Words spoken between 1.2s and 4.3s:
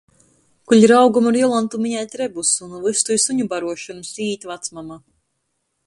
ar Jolantu minēt rebusu, nu vystu i suņu baruošonys